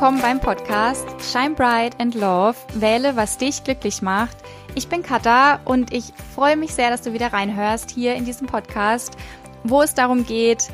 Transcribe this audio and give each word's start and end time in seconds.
Willkommen 0.00 0.22
beim 0.22 0.40
Podcast 0.40 1.06
Shine 1.30 1.54
Bright 1.54 2.00
and 2.00 2.14
Love. 2.14 2.56
Wähle, 2.72 3.16
was 3.16 3.36
dich 3.36 3.62
glücklich 3.64 4.00
macht. 4.00 4.34
Ich 4.74 4.88
bin 4.88 5.02
Katha 5.02 5.60
und 5.66 5.92
ich 5.92 6.14
freue 6.34 6.56
mich 6.56 6.72
sehr, 6.72 6.88
dass 6.88 7.02
du 7.02 7.12
wieder 7.12 7.34
reinhörst 7.34 7.90
hier 7.90 8.14
in 8.14 8.24
diesem 8.24 8.46
Podcast, 8.46 9.18
wo 9.62 9.82
es 9.82 9.92
darum 9.92 10.24
geht, 10.24 10.68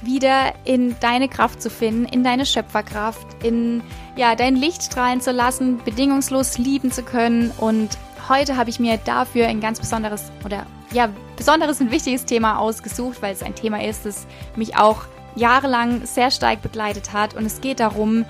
wieder 0.00 0.54
in 0.64 0.96
deine 1.00 1.28
Kraft 1.28 1.60
zu 1.60 1.68
finden, 1.68 2.06
in 2.06 2.24
deine 2.24 2.46
Schöpferkraft, 2.46 3.44
in 3.44 3.82
ja, 4.16 4.34
dein 4.34 4.56
Licht 4.56 4.84
strahlen 4.84 5.20
zu 5.20 5.32
lassen, 5.32 5.76
bedingungslos 5.84 6.56
lieben 6.56 6.90
zu 6.90 7.02
können. 7.02 7.50
Und 7.58 7.90
heute 8.30 8.56
habe 8.56 8.70
ich 8.70 8.80
mir 8.80 8.96
dafür 8.96 9.48
ein 9.48 9.60
ganz 9.60 9.80
besonderes 9.80 10.32
oder 10.46 10.64
ja, 10.92 11.10
besonderes 11.36 11.78
und 11.82 11.90
wichtiges 11.90 12.24
Thema 12.24 12.58
ausgesucht, 12.58 13.20
weil 13.20 13.34
es 13.34 13.42
ein 13.42 13.54
Thema 13.54 13.84
ist, 13.84 14.06
das 14.06 14.26
mich 14.56 14.78
auch 14.78 15.02
jahrelang 15.34 16.06
sehr 16.06 16.30
stark 16.30 16.62
begleitet 16.62 17.12
hat. 17.12 17.34
Und 17.34 17.44
es 17.44 17.60
geht 17.60 17.80
darum, 17.80 18.24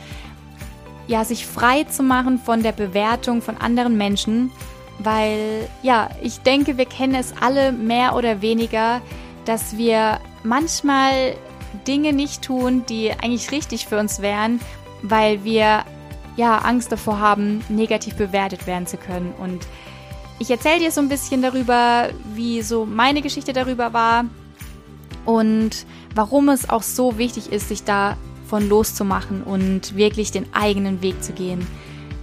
ja, 1.06 1.24
sich 1.24 1.46
frei 1.46 1.84
zu 1.84 2.02
machen 2.02 2.38
von 2.38 2.62
der 2.62 2.72
Bewertung 2.72 3.42
von 3.42 3.56
anderen 3.56 3.96
Menschen, 3.96 4.50
weil 4.98 5.68
ja, 5.82 6.10
ich 6.22 6.40
denke, 6.40 6.78
wir 6.78 6.86
kennen 6.86 7.14
es 7.14 7.34
alle 7.40 7.72
mehr 7.72 8.14
oder 8.14 8.40
weniger, 8.42 9.00
dass 9.44 9.76
wir 9.76 10.20
manchmal 10.44 11.34
Dinge 11.86 12.12
nicht 12.12 12.42
tun, 12.42 12.84
die 12.88 13.10
eigentlich 13.10 13.50
richtig 13.50 13.86
für 13.86 13.98
uns 13.98 14.20
wären, 14.20 14.60
weil 15.02 15.44
wir 15.44 15.84
ja 16.36 16.58
Angst 16.58 16.92
davor 16.92 17.18
haben, 17.18 17.64
negativ 17.68 18.14
bewertet 18.14 18.66
werden 18.66 18.86
zu 18.86 18.96
können. 18.96 19.34
Und 19.38 19.66
ich 20.38 20.50
erzähle 20.50 20.80
dir 20.80 20.90
so 20.90 21.00
ein 21.00 21.08
bisschen 21.08 21.42
darüber, 21.42 22.08
wie 22.34 22.62
so 22.62 22.86
meine 22.86 23.22
Geschichte 23.22 23.52
darüber 23.52 23.92
war 23.92 24.24
und 25.24 25.86
warum 26.14 26.48
es 26.48 26.68
auch 26.68 26.82
so 26.82 27.18
wichtig 27.18 27.52
ist, 27.52 27.68
sich 27.68 27.84
davon 28.52 28.68
loszumachen 28.68 29.42
und 29.42 29.96
wirklich 29.96 30.30
den 30.30 30.52
eigenen 30.52 31.00
Weg 31.00 31.22
zu 31.22 31.32
gehen. 31.32 31.66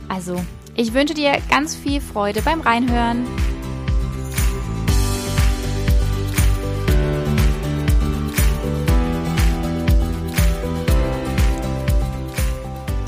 Also, 0.10 0.40
ich 0.76 0.94
wünsche 0.94 1.16
dir 1.16 1.36
ganz 1.50 1.76
viel 1.76 2.02
Freude 2.02 2.44
beim 2.44 2.62
Reinhören. 2.62 3.26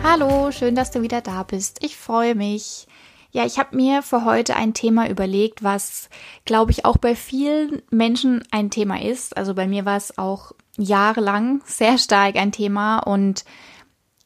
Hallo, 0.02 0.52
schön, 0.52 0.74
dass 0.74 0.90
du 0.90 1.04
wieder 1.04 1.22
da 1.22 1.44
bist. 1.44 1.78
Ich 1.84 1.98
freue 1.98 2.34
mich. 2.34 2.88
Ja, 3.32 3.46
ich 3.46 3.60
habe 3.60 3.76
mir 3.76 4.02
für 4.02 4.26
heute 4.26 4.56
ein 4.56 4.74
Thema 4.74 5.08
überlegt, 5.08 5.64
was, 5.64 6.10
glaube 6.46 6.72
ich, 6.72 6.86
auch 6.86 6.98
bei 6.98 7.16
vielen 7.16 7.84
Menschen 7.92 8.44
ein 8.50 8.72
Thema 8.72 9.00
ist. 9.00 9.38
Also 9.38 9.54
bei 9.54 9.68
mir 9.68 9.86
war 9.86 9.96
es 9.96 10.18
auch 10.18 10.54
jahrelang 10.78 11.62
sehr 11.66 11.98
stark 11.98 12.36
ein 12.36 12.52
Thema 12.52 13.00
und 13.00 13.46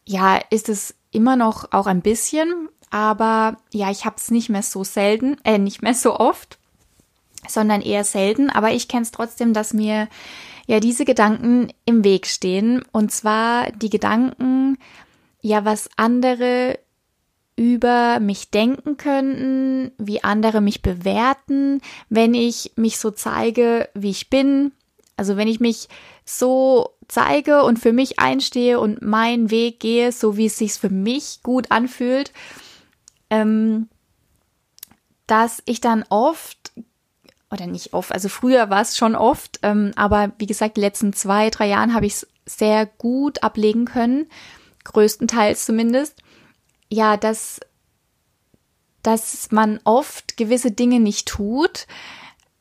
ja, 0.05 0.39
ist 0.49 0.69
es 0.69 0.95
immer 1.11 1.35
noch 1.35 1.71
auch 1.71 1.87
ein 1.87 2.01
bisschen, 2.01 2.69
aber 2.91 3.57
ja, 3.73 3.89
ich 3.89 4.05
habe 4.05 4.17
es 4.17 4.31
nicht 4.31 4.49
mehr 4.49 4.61
so 4.61 4.83
selten, 4.83 5.37
äh, 5.43 5.57
nicht 5.57 5.81
mehr 5.81 5.95
so 5.95 6.19
oft, 6.19 6.59
sondern 7.47 7.81
eher 7.81 8.03
selten, 8.03 8.49
aber 8.49 8.71
ich 8.71 8.87
kenne 8.87 9.03
es 9.03 9.11
trotzdem, 9.11 9.53
dass 9.53 9.73
mir 9.73 10.07
ja 10.67 10.79
diese 10.79 11.05
Gedanken 11.05 11.71
im 11.85 12.03
Weg 12.03 12.27
stehen 12.27 12.83
und 12.91 13.11
zwar 13.11 13.71
die 13.71 13.89
Gedanken, 13.89 14.77
ja, 15.41 15.65
was 15.65 15.89
andere 15.95 16.79
über 17.55 18.19
mich 18.19 18.51
denken 18.51 18.97
könnten, 18.97 19.91
wie 19.97 20.23
andere 20.23 20.59
mich 20.59 20.81
bewerten, 20.81 21.81
wenn 22.09 22.33
ich 22.33 22.73
mich 22.75 22.97
so 22.97 23.11
zeige, 23.11 23.89
wie 23.93 24.09
ich 24.09 24.29
bin. 24.29 24.73
Also 25.17 25.37
wenn 25.37 25.47
ich 25.47 25.59
mich 25.59 25.87
so 26.25 26.95
zeige 27.07 27.63
und 27.63 27.79
für 27.79 27.93
mich 27.93 28.19
einstehe 28.19 28.79
und 28.79 29.01
meinen 29.01 29.49
Weg 29.49 29.79
gehe, 29.79 30.11
so 30.11 30.37
wie 30.37 30.47
es 30.47 30.57
sich 30.57 30.73
für 30.73 30.89
mich 30.89 31.39
gut 31.43 31.71
anfühlt, 31.71 32.33
ähm, 33.29 33.87
dass 35.27 35.61
ich 35.65 35.81
dann 35.81 36.03
oft 36.09 36.73
oder 37.51 37.67
nicht 37.67 37.93
oft, 37.93 38.11
also 38.11 38.27
früher 38.27 38.69
war 38.69 38.81
es 38.81 38.97
schon 38.97 39.15
oft, 39.15 39.59
ähm, 39.63 39.91
aber 39.95 40.33
wie 40.37 40.47
gesagt, 40.47 40.77
die 40.77 40.81
letzten 40.81 41.13
zwei, 41.13 41.49
drei 41.49 41.67
Jahren 41.67 41.93
habe 41.93 42.05
ich 42.05 42.13
es 42.13 42.27
sehr 42.45 42.85
gut 42.85 43.43
ablegen 43.43 43.85
können, 43.85 44.27
größtenteils 44.83 45.65
zumindest, 45.65 46.21
ja, 46.89 47.17
dass, 47.17 47.59
dass 49.03 49.51
man 49.51 49.79
oft 49.83 50.37
gewisse 50.37 50.71
Dinge 50.71 50.99
nicht 50.99 51.27
tut, 51.27 51.87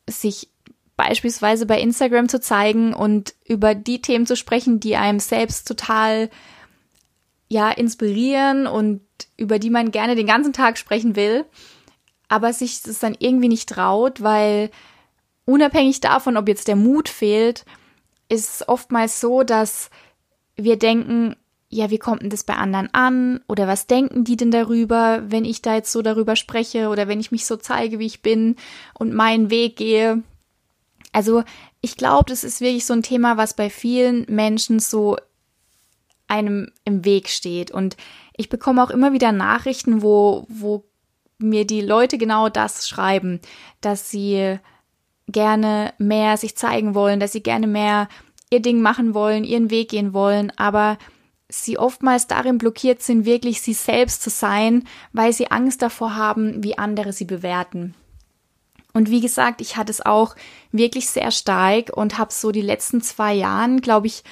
sich 0.09 0.51
beispielsweise 0.97 1.67
bei 1.67 1.81
Instagram 1.81 2.29
zu 2.29 2.41
zeigen 2.41 2.95
und 2.95 3.35
über 3.47 3.75
die 3.75 4.01
Themen 4.01 4.27
zu 4.27 4.37
sprechen, 4.37 4.81
die 4.81 4.97
einem 4.97 5.21
selbst 5.21 5.67
total 5.67 6.31
ja 7.49 7.71
inspirieren 7.71 8.67
und 8.67 9.01
über 9.37 9.59
die 9.59 9.71
man 9.71 9.91
gerne 9.91 10.15
den 10.15 10.27
ganzen 10.27 10.53
Tag 10.53 10.79
sprechen 10.79 11.17
will, 11.17 11.45
aber 12.29 12.53
sich 12.53 12.83
das 12.83 12.99
dann 12.99 13.17
irgendwie 13.19 13.49
nicht 13.49 13.69
traut, 13.69 14.23
weil 14.23 14.71
unabhängig 15.45 16.01
davon, 16.01 16.37
ob 16.37 16.49
jetzt 16.49 16.69
der 16.69 16.77
Mut 16.77 17.09
fehlt, 17.09 17.65
ist 18.29 18.55
es 18.55 18.69
oftmals 18.69 19.21
so, 19.21 19.43
dass 19.43 19.91
wir 20.57 20.79
denken, 20.79 21.37
ja, 21.69 21.91
wie 21.91 21.99
kommt 21.99 22.23
denn 22.23 22.31
das 22.31 22.45
bei 22.45 22.55
anderen 22.55 22.93
an? 22.95 23.41
Oder 23.49 23.67
was 23.67 23.87
denken 23.87 24.25
die 24.25 24.37
denn 24.37 24.53
darüber, 24.53 25.23
wenn 25.27 25.45
ich 25.45 25.61
da 25.61 25.75
jetzt 25.75 25.91
so 25.91 26.03
darüber 26.03 26.37
spreche 26.37 26.89
oder 26.89 27.09
wenn 27.09 27.21
ich 27.21 27.33
mich 27.33 27.47
so 27.47 27.57
zeige, 27.57 27.99
wie 27.99 28.07
ich 28.07 28.23
bin 28.23 28.57
und 28.95 29.13
meinen 29.13 29.51
Weg 29.51 29.77
gehe? 29.77 30.23
Also 31.15 31.45
ich 31.81 31.97
glaube, 31.97 32.25
das 32.29 32.43
ist 32.43 32.61
wirklich 32.61 32.85
so 32.85 32.93
ein 32.93 33.05
Thema, 33.05 33.37
was 33.37 33.55
bei 33.55 33.71
vielen 33.71 34.27
Menschen 34.29 34.81
so 34.81 35.17
einem 36.27 36.73
im 36.85 37.05
Weg 37.05 37.29
steht. 37.29 37.71
Und 37.71 37.97
ich 38.37 38.49
bekomme 38.49 38.83
auch 38.83 38.91
immer 38.91 39.13
wieder 39.13 39.31
Nachrichten, 39.31 40.03
wo, 40.03 40.45
wo 40.49 40.85
mir 41.39 41.67
die 41.67 41.83
Leute 41.83 42.19
genau 42.19 42.49
das 42.49 42.89
schreiben, 42.89 43.41
dass 43.81 44.11
sie 44.11 44.59
gerne 45.29 45.95
mehr 45.99 46.37
sich 46.37 46.57
zeigen 46.57 46.97
wollen, 46.97 47.21
dass 47.21 47.33
sie 47.33 47.43
gerne 47.43 47.69
mehr 47.69 48.09
ihr 48.51 48.61
Ding 48.61 48.81
machen 48.81 49.15
wollen, 49.15 49.45
ihren 49.45 49.71
Weg 49.71 49.91
gehen 49.91 50.15
wollen, 50.15 50.53
aber 50.57 50.99
sie 51.49 51.79
oftmals 51.79 52.27
darin 52.27 52.59
blockiert 52.59 53.03
sind, 53.03 53.25
wirklich 53.25 53.61
sie 53.61 53.73
selbst 53.73 54.23
zu 54.23 54.31
sein, 54.31 54.85
weil 55.13 55.33
sie 55.33 55.53
Angst 55.53 55.81
davor 55.81 56.17
haben, 56.17 56.65
wie 56.65 56.77
andere 56.77 57.13
sie 57.13 57.25
bewerten. 57.25 57.95
Und 58.95 59.11
wie 59.11 59.21
gesagt, 59.21 59.61
ich 59.61 59.77
hatte 59.77 59.91
es 59.91 60.05
auch 60.05 60.37
wirklich 60.73 61.11
sehr 61.11 61.31
stark 61.31 61.91
und 61.95 62.17
habe 62.17 62.33
so 62.33 62.53
die 62.53 62.63
letzten 62.63 63.03
zwei 63.03 63.35
Jahren, 63.35 63.81
glaube 63.81 64.07
ich, 64.07 64.23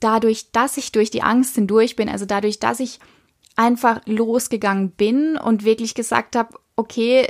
dadurch, 0.00 0.50
dass 0.52 0.76
ich 0.78 0.90
durch 0.90 1.10
die 1.10 1.22
Angst 1.22 1.54
hindurch 1.54 1.94
bin, 1.94 2.08
also 2.08 2.24
dadurch, 2.24 2.58
dass 2.58 2.80
ich 2.80 2.98
einfach 3.56 4.00
losgegangen 4.06 4.90
bin 4.90 5.36
und 5.36 5.64
wirklich 5.64 5.94
gesagt 5.94 6.34
habe, 6.34 6.58
okay, 6.76 7.28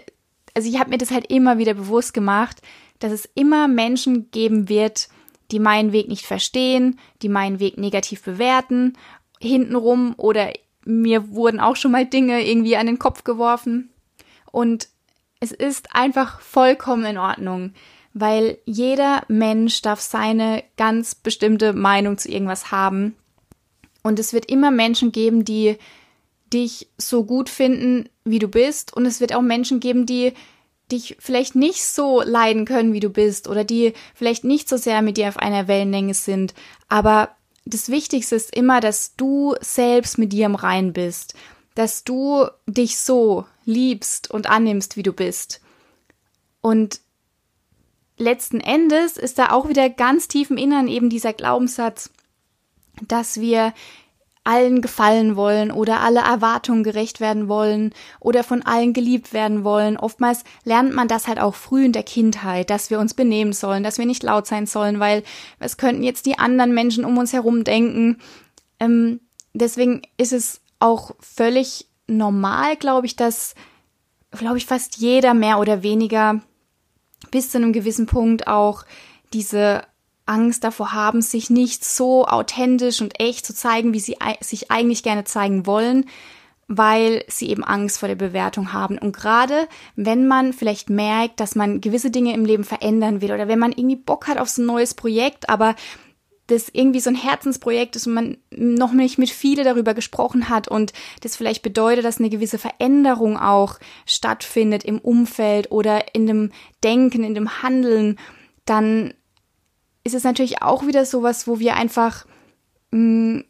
also 0.55 0.69
ich 0.69 0.79
habe 0.79 0.91
mir 0.91 0.99
das 0.99 1.11
halt 1.11 1.31
immer 1.31 1.59
wieder 1.59 1.75
bewusst 1.75 2.15
gemacht, 2.15 2.63
dass 3.01 3.13
es 3.13 3.29
immer 3.35 3.69
Menschen 3.69 4.31
geben 4.31 4.69
wird, 4.69 5.09
die 5.51 5.59
meinen 5.59 5.93
Weg 5.93 6.09
nicht 6.09 6.25
verstehen, 6.25 6.99
die 7.21 7.29
meinen 7.29 7.59
Weg 7.59 7.77
negativ 7.79 8.23
bewerten, 8.23 8.95
hintenrum 9.41 10.15
oder 10.17 10.53
mir 10.85 11.31
wurden 11.33 11.61
auch 11.61 11.77
schon 11.77 11.91
mal 11.91 12.07
Dinge 12.07 12.47
irgendwie 12.47 12.77
an 12.77 12.87
den 12.87 12.99
Kopf 12.99 13.25
geworfen. 13.25 13.91
Und 14.51 14.89
es 15.45 15.53
ist 15.53 15.95
einfach 15.95 16.41
vollkommen 16.41 17.05
in 17.05 17.19
Ordnung, 17.19 17.75
weil 18.15 18.59
jeder 18.65 19.23
Mensch 19.29 19.83
darf 19.83 20.01
seine 20.01 20.65
ganz 20.77 21.15
bestimmte 21.15 21.75
Meinung 21.75 22.17
zu 22.17 22.31
irgendwas 22.31 22.71
haben. 22.71 23.15
Und 24.03 24.19
es 24.19 24.33
wird 24.33 24.51
immer 24.51 24.71
Menschen 24.71 25.13
geben, 25.13 25.45
die 25.45 25.77
dich 26.53 26.89
so 26.97 27.25
gut 27.25 27.51
finden, 27.51 28.09
wie 28.25 28.39
du 28.39 28.49
bist. 28.49 28.95
Und 28.97 29.05
es 29.05 29.21
wird 29.21 29.35
auch 29.35 29.43
Menschen 29.43 29.81
geben, 29.81 30.07
die 30.07 30.33
dich 30.91 31.17
vielleicht 31.19 31.57
nicht 31.57 31.85
so 31.85 32.23
leiden 32.23 32.65
können, 32.65 32.93
wie 32.93 33.01
du 33.01 33.11
bist 33.11 33.49
oder 33.49 33.65
die 33.65 33.93
vielleicht 34.15 34.45
nicht 34.45 34.69
so 34.69 34.77
sehr 34.77 35.03
mit 35.03 35.17
dir 35.19 35.29
auf 35.29 35.37
einer 35.37 35.69
Wellenlänge 35.69 36.15
sind. 36.15 36.55
Aber 36.89 37.31
das 37.67 37.91
Wichtigste 37.91 38.37
ist 38.37 38.55
immer, 38.55 38.81
dass 38.81 39.17
du 39.17 39.55
selbst 39.61 40.19
mit 40.19 40.33
dir 40.33 40.47
im 40.47 40.55
Rein 40.55 40.93
bist, 40.93 41.35
dass 41.75 42.05
du 42.05 42.47
dich 42.67 42.99
so 42.99 43.47
liebst 43.65 44.31
und 44.31 44.49
annimmst, 44.49 44.97
wie 44.97 45.03
du 45.03 45.13
bist. 45.13 45.61
Und 46.61 47.01
letzten 48.17 48.61
Endes 48.61 49.17
ist 49.17 49.39
da 49.39 49.51
auch 49.51 49.69
wieder 49.69 49.91
ganz 49.91 50.29
tief 50.29 50.51
im 50.51 50.57
Innern 50.57 50.89
eben 50.89 51.11
dieser 51.11 51.33
Glaubenssatz, 51.33 52.11
dass 53.09 53.41
wir 53.41 53.75
allen 54.45 54.83
gefallen 54.83 55.37
wollen 55.37 55.73
oder 55.73 56.01
alle 56.01 56.21
Erwartungen 56.21 56.85
gerecht 56.85 57.19
werden 57.19 57.49
wollen 57.49 57.95
oder 58.21 58.45
von 58.45 58.63
allen 58.63 58.93
geliebt 58.93 59.33
werden 59.33 59.65
wollen. 59.65 59.97
Oftmals 59.97 60.45
lernt 60.65 60.95
man 60.95 61.09
das 61.09 61.27
halt 61.27 61.41
auch 61.41 61.55
früh 61.55 61.87
in 61.87 61.93
der 61.93 62.03
Kindheit, 62.03 62.69
dass 62.69 62.91
wir 62.91 63.01
uns 63.01 63.15
benehmen 63.15 63.55
sollen, 63.55 63.83
dass 63.83 63.97
wir 63.97 64.05
nicht 64.05 64.23
laut 64.23 64.47
sein 64.47 64.67
sollen, 64.67 65.01
weil 65.01 65.25
was 65.59 65.79
könnten 65.79 66.03
jetzt 66.03 66.27
die 66.27 66.39
anderen 66.39 66.75
Menschen 66.75 67.07
um 67.07 67.17
uns 67.17 67.33
herum 67.33 67.65
denken. 67.65 68.19
Ähm, 68.79 69.21
deswegen 69.55 70.03
ist 70.19 70.35
es 70.35 70.61
auch 70.85 71.13
völlig 71.19 71.87
normal, 72.07 72.77
glaube 72.77 73.07
ich, 73.07 73.17
dass, 73.17 73.55
glaube 74.33 74.59
ich, 74.59 74.67
fast 74.67 74.99
jeder 74.99 75.33
mehr 75.33 75.59
oder 75.59 75.83
weniger 75.83 76.41
bis 77.31 77.51
zu 77.51 77.59
einem 77.59 77.73
gewissen 77.73 78.05
Punkt 78.05 78.47
auch 78.47 78.85
diese 79.33 79.83
Angst 80.27 80.63
davor 80.63 80.93
haben, 80.93 81.23
sich 81.23 81.49
nicht 81.49 81.85
so 81.85 82.27
authentisch 82.27 83.01
und 83.01 83.19
echt 83.19 83.47
zu 83.47 83.55
zeigen, 83.55 83.95
wie 83.95 84.01
sie 84.01 84.17
sich 84.41 84.71
eigentlich 84.71 85.03
gerne 85.03 85.25
zeigen 85.25 85.67
wollen, 85.67 86.05
weil 86.69 87.25
sie 87.29 87.49
eben 87.49 87.65
Angst 87.65 87.99
vor 87.99 88.09
der 88.09 88.17
Bewertung 88.17 88.75
haben. 88.75 88.99
Und 88.99 89.17
gerade 89.17 89.69
wenn 89.97 90.27
man 90.27 90.53
vielleicht 90.53 90.91
merkt, 90.91 91.41
dass 91.41 91.55
man 91.55 91.81
gewisse 91.81 92.11
Dinge 92.11 92.35
im 92.35 92.45
Leben 92.45 92.65
verändern 92.65 93.23
will 93.23 93.33
oder 93.33 93.49
wenn 93.49 93.59
man 93.59 93.73
irgendwie 93.73 93.97
Bock 93.97 94.29
hat 94.29 94.39
auf 94.39 94.51
so 94.51 94.63
ein 94.63 94.67
neues 94.67 94.95
Projekt, 94.95 95.49
aber 95.49 95.75
das 96.47 96.69
irgendwie 96.73 97.01
so 97.01 97.09
ein 97.11 97.17
Herzensprojekt 97.17 97.97
ist 97.97 98.07
und 98.07 98.15
man 98.15 98.37
noch 98.51 98.93
nicht 98.93 99.19
mit 99.19 99.31
viele 99.31 99.65
darüber 99.65 99.95
gesprochen 99.95 100.49
hat 100.49 100.69
und 100.69 100.93
das 101.23 101.37
vielleicht 101.37 101.63
bedeutet, 101.63 102.05
dass 102.05 102.19
eine 102.19 102.29
gewisse 102.29 102.59
Veränderung 102.59 103.39
auch 103.39 103.79
stattfindet 104.05 104.85
im 104.85 104.99
Umfeld 104.99 105.71
oder 105.71 106.15
in 106.15 106.27
dem 106.27 106.53
Denken, 106.83 107.25
in 107.25 107.35
dem 107.35 107.63
Handeln, 107.63 108.19
dann 108.67 109.15
ist 110.05 110.15
es 110.15 110.25
natürlich 110.25 110.63
auch 110.63 110.87
wieder 110.87 111.07
sowas, 111.07 111.49
wo 111.49 111.59
wir 111.59 111.77
einfach 111.77 112.27
mh, 112.91 113.39
mm, 113.39 113.45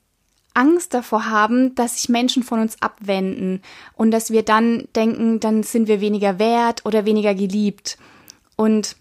Angst 0.56 0.94
davor 0.94 1.26
haben, 1.26 1.74
dass 1.74 1.96
sich 1.96 2.08
Menschen 2.08 2.44
von 2.44 2.60
uns 2.60 2.80
abwenden 2.80 3.60
und 3.96 4.12
dass 4.12 4.30
wir 4.30 4.44
dann 4.44 4.86
denken, 4.94 5.40
dann 5.40 5.64
sind 5.64 5.88
wir 5.88 6.00
weniger 6.00 6.38
wert 6.38 6.86
oder 6.86 7.04
weniger 7.04 7.34
geliebt. 7.34 7.98
Und 8.54 8.94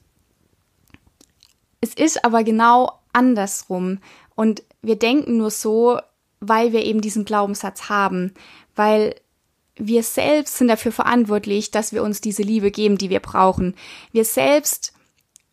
es 1.79 1.93
ist 1.93 2.25
aber 2.25 2.43
genau 2.43 3.02
andersrum. 3.13 3.99
Und 4.35 4.63
wir 4.81 4.97
denken 4.97 5.37
nur 5.37 5.51
so, 5.51 5.99
weil 6.39 6.73
wir 6.73 6.83
eben 6.83 7.01
diesen 7.01 7.25
Glaubenssatz 7.25 7.89
haben, 7.89 8.33
weil 8.75 9.15
wir 9.75 10.03
selbst 10.03 10.57
sind 10.57 10.67
dafür 10.67 10.91
verantwortlich, 10.91 11.71
dass 11.71 11.93
wir 11.93 12.03
uns 12.03 12.21
diese 12.21 12.43
Liebe 12.43 12.69
geben, 12.69 12.97
die 12.97 13.09
wir 13.09 13.19
brauchen. 13.19 13.75
Wir 14.11 14.25
selbst 14.25 14.93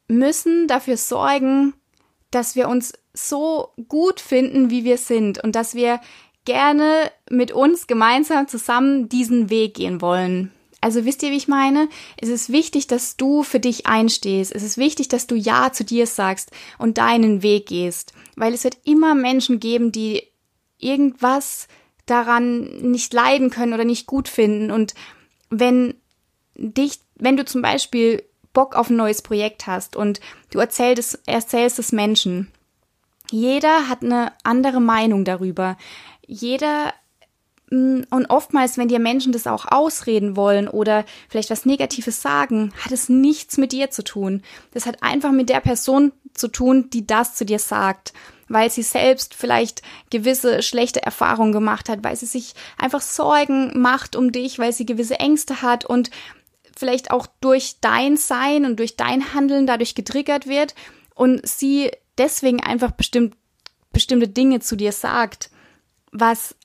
müssen 0.08 0.66
dafür 0.66 0.96
sorgen, 0.96 1.74
dass 2.30 2.54
wir 2.54 2.68
uns 2.68 2.92
so 3.14 3.70
gut 3.88 4.20
finden, 4.20 4.70
wie 4.70 4.84
wir 4.84 4.98
sind 4.98 5.42
und 5.42 5.54
dass 5.54 5.74
wir 5.74 6.00
gerne 6.44 7.10
mit 7.30 7.52
uns 7.52 7.86
gemeinsam 7.86 8.48
zusammen 8.48 9.08
diesen 9.08 9.50
Weg 9.50 9.74
gehen 9.74 10.00
wollen. 10.00 10.52
Also 10.80 11.04
wisst 11.04 11.22
ihr, 11.22 11.30
wie 11.30 11.36
ich 11.36 11.48
meine? 11.48 11.88
Es 12.16 12.28
ist 12.28 12.50
wichtig, 12.50 12.86
dass 12.86 13.16
du 13.16 13.42
für 13.42 13.60
dich 13.60 13.86
einstehst. 13.86 14.54
Es 14.54 14.62
ist 14.62 14.78
wichtig, 14.78 15.08
dass 15.08 15.26
du 15.26 15.34
Ja 15.34 15.72
zu 15.72 15.84
dir 15.84 16.06
sagst 16.06 16.50
und 16.78 16.98
deinen 16.98 17.42
Weg 17.42 17.66
gehst. 17.66 18.12
Weil 18.36 18.54
es 18.54 18.64
wird 18.64 18.78
immer 18.84 19.14
Menschen 19.14 19.60
geben, 19.60 19.92
die 19.92 20.22
irgendwas 20.78 21.68
daran 22.06 22.62
nicht 22.90 23.12
leiden 23.12 23.50
können 23.50 23.74
oder 23.74 23.84
nicht 23.84 24.06
gut 24.06 24.28
finden. 24.28 24.70
Und 24.70 24.94
wenn 25.50 25.94
dich, 26.56 27.00
wenn 27.16 27.36
du 27.36 27.44
zum 27.44 27.62
Beispiel 27.62 28.22
Bock 28.52 28.74
auf 28.74 28.90
ein 28.90 28.96
neues 28.96 29.22
Projekt 29.22 29.66
hast 29.66 29.96
und 29.96 30.20
du 30.50 30.58
erzählst, 30.58 31.20
erzählst 31.26 31.78
es 31.78 31.92
Menschen, 31.92 32.50
jeder 33.30 33.88
hat 33.88 34.02
eine 34.02 34.32
andere 34.42 34.80
Meinung 34.80 35.24
darüber. 35.24 35.76
Jeder 36.26 36.92
und 37.70 38.26
oftmals, 38.30 38.78
wenn 38.78 38.88
dir 38.88 38.98
Menschen 38.98 39.32
das 39.32 39.46
auch 39.46 39.64
ausreden 39.66 40.34
wollen 40.34 40.66
oder 40.66 41.04
vielleicht 41.28 41.50
was 41.50 41.66
Negatives 41.66 42.20
sagen, 42.20 42.72
hat 42.84 42.90
es 42.90 43.08
nichts 43.08 43.58
mit 43.58 43.70
dir 43.70 43.90
zu 43.90 44.02
tun. 44.02 44.42
Das 44.72 44.86
hat 44.86 45.04
einfach 45.04 45.30
mit 45.30 45.48
der 45.48 45.60
Person 45.60 46.12
zu 46.34 46.48
tun, 46.48 46.90
die 46.90 47.06
das 47.06 47.36
zu 47.36 47.44
dir 47.44 47.60
sagt, 47.60 48.12
weil 48.48 48.70
sie 48.70 48.82
selbst 48.82 49.34
vielleicht 49.34 49.82
gewisse 50.10 50.62
schlechte 50.62 51.04
Erfahrungen 51.04 51.52
gemacht 51.52 51.88
hat, 51.88 52.02
weil 52.02 52.16
sie 52.16 52.26
sich 52.26 52.54
einfach 52.76 53.00
Sorgen 53.00 53.80
macht 53.80 54.16
um 54.16 54.32
dich, 54.32 54.58
weil 54.58 54.72
sie 54.72 54.84
gewisse 54.84 55.20
Ängste 55.20 55.62
hat 55.62 55.84
und 55.84 56.10
vielleicht 56.76 57.12
auch 57.12 57.28
durch 57.40 57.76
dein 57.80 58.16
Sein 58.16 58.64
und 58.64 58.80
durch 58.80 58.96
dein 58.96 59.32
Handeln 59.32 59.68
dadurch 59.68 59.94
getriggert 59.94 60.48
wird 60.48 60.74
und 61.14 61.46
sie 61.46 61.92
deswegen 62.18 62.60
einfach 62.60 62.90
bestimmt, 62.90 63.36
bestimmte 63.92 64.26
Dinge 64.26 64.58
zu 64.58 64.74
dir 64.74 64.90
sagt, 64.90 65.50
was 66.10 66.56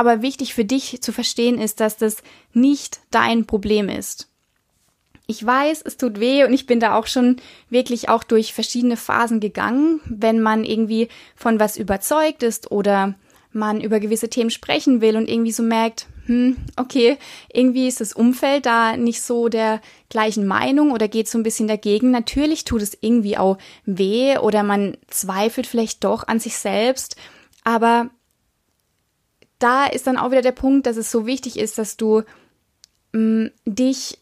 aber 0.00 0.22
wichtig 0.22 0.54
für 0.54 0.64
dich 0.64 1.02
zu 1.02 1.12
verstehen 1.12 1.60
ist, 1.60 1.78
dass 1.78 1.98
das 1.98 2.22
nicht 2.54 3.00
dein 3.10 3.44
Problem 3.44 3.90
ist. 3.90 4.28
Ich 5.26 5.44
weiß, 5.44 5.82
es 5.84 5.98
tut 5.98 6.18
weh 6.18 6.42
und 6.42 6.54
ich 6.54 6.64
bin 6.64 6.80
da 6.80 6.96
auch 6.96 7.06
schon 7.06 7.36
wirklich 7.68 8.08
auch 8.08 8.24
durch 8.24 8.54
verschiedene 8.54 8.96
Phasen 8.96 9.40
gegangen, 9.40 10.00
wenn 10.06 10.40
man 10.40 10.64
irgendwie 10.64 11.08
von 11.36 11.60
was 11.60 11.76
überzeugt 11.76 12.42
ist 12.42 12.70
oder 12.70 13.14
man 13.52 13.82
über 13.82 14.00
gewisse 14.00 14.30
Themen 14.30 14.48
sprechen 14.48 15.02
will 15.02 15.18
und 15.18 15.28
irgendwie 15.28 15.52
so 15.52 15.62
merkt, 15.62 16.06
hm, 16.24 16.56
okay, 16.76 17.18
irgendwie 17.52 17.86
ist 17.86 18.00
das 18.00 18.14
Umfeld 18.14 18.64
da 18.64 18.96
nicht 18.96 19.20
so 19.20 19.50
der 19.50 19.82
gleichen 20.08 20.46
Meinung 20.46 20.92
oder 20.92 21.08
geht 21.08 21.28
so 21.28 21.36
ein 21.36 21.42
bisschen 21.42 21.68
dagegen. 21.68 22.10
Natürlich 22.10 22.64
tut 22.64 22.80
es 22.80 22.96
irgendwie 22.98 23.36
auch 23.36 23.58
weh 23.84 24.38
oder 24.38 24.62
man 24.62 24.96
zweifelt 25.08 25.66
vielleicht 25.66 26.04
doch 26.04 26.26
an 26.26 26.40
sich 26.40 26.56
selbst, 26.56 27.16
aber 27.64 28.08
da 29.60 29.86
ist 29.86 30.06
dann 30.06 30.16
auch 30.16 30.32
wieder 30.32 30.42
der 30.42 30.52
Punkt, 30.52 30.86
dass 30.86 30.96
es 30.96 31.10
so 31.10 31.26
wichtig 31.26 31.58
ist, 31.58 31.78
dass 31.78 31.96
du 31.96 32.22
mh, 33.12 33.20
mm, 33.20 33.50
dich 33.66 34.18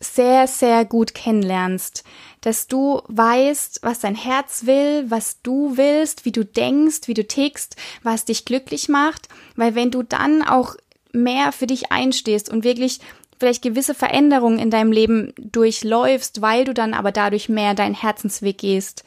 sehr, 0.00 0.46
sehr 0.46 0.84
gut 0.84 1.14
kennenlernst, 1.14 2.04
dass 2.40 2.66
du 2.66 3.00
weißt, 3.06 3.80
was 3.82 4.00
dein 4.00 4.14
Herz 4.14 4.66
will, 4.66 5.04
was 5.08 5.40
du 5.42 5.76
willst, 5.76 6.24
wie 6.24 6.32
du 6.32 6.44
denkst, 6.44 7.06
wie 7.06 7.14
du 7.14 7.26
tickst, 7.26 7.76
was 8.02 8.24
dich 8.24 8.44
glücklich 8.44 8.88
macht, 8.88 9.28
weil 9.56 9.74
wenn 9.74 9.90
du 9.90 10.02
dann 10.02 10.42
auch 10.42 10.76
mehr 11.12 11.52
für 11.52 11.66
dich 11.66 11.92
einstehst 11.92 12.50
und 12.50 12.64
wirklich 12.64 13.00
vielleicht 13.38 13.62
gewisse 13.62 13.94
Veränderungen 13.94 14.58
in 14.58 14.70
deinem 14.70 14.92
Leben 14.92 15.32
durchläufst, 15.38 16.42
weil 16.42 16.64
du 16.64 16.74
dann 16.74 16.92
aber 16.92 17.12
dadurch 17.12 17.48
mehr 17.48 17.74
deinen 17.74 17.94
Herzensweg 17.94 18.58
gehst, 18.58 19.04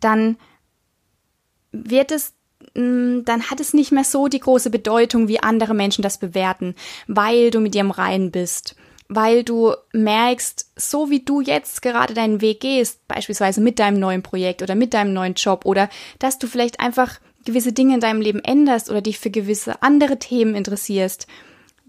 dann 0.00 0.36
wird 1.72 2.12
es 2.12 2.35
dann 2.76 3.50
hat 3.50 3.60
es 3.60 3.72
nicht 3.72 3.90
mehr 3.90 4.04
so 4.04 4.28
die 4.28 4.40
große 4.40 4.70
Bedeutung, 4.70 5.28
wie 5.28 5.42
andere 5.42 5.74
Menschen 5.74 6.02
das 6.02 6.18
bewerten, 6.18 6.74
weil 7.06 7.50
du 7.50 7.60
mit 7.60 7.74
dir 7.74 7.80
im 7.80 7.90
Reinen 7.90 8.30
bist, 8.30 8.76
weil 9.08 9.44
du 9.44 9.72
merkst, 9.92 10.72
so 10.76 11.08
wie 11.08 11.20
du 11.20 11.40
jetzt 11.40 11.80
gerade 11.80 12.12
deinen 12.12 12.42
Weg 12.42 12.60
gehst, 12.60 13.06
beispielsweise 13.08 13.62
mit 13.62 13.78
deinem 13.78 13.98
neuen 13.98 14.22
Projekt 14.22 14.62
oder 14.62 14.74
mit 14.74 14.92
deinem 14.92 15.14
neuen 15.14 15.34
Job 15.34 15.64
oder 15.64 15.88
dass 16.18 16.38
du 16.38 16.46
vielleicht 16.46 16.80
einfach 16.80 17.18
gewisse 17.46 17.72
Dinge 17.72 17.94
in 17.94 18.00
deinem 18.00 18.20
Leben 18.20 18.44
änderst 18.44 18.90
oder 18.90 19.00
dich 19.00 19.18
für 19.18 19.30
gewisse 19.30 19.82
andere 19.82 20.18
Themen 20.18 20.54
interessierst, 20.54 21.26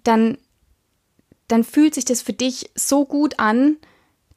dann, 0.04 0.38
dann 1.50 1.66
fühlt 1.66 1.96
sich 1.96 2.06
das 2.06 2.22
für 2.22 2.34
dich 2.34 2.70
so 2.76 3.04
gut 3.04 3.40
an, 3.40 3.76